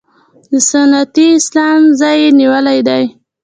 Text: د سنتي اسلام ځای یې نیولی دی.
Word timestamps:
د 0.51 0.53
سنتي 0.69 1.25
اسلام 1.39 1.81
ځای 1.99 2.17
یې 2.23 2.29
نیولی 2.39 2.79
دی. 2.87 3.03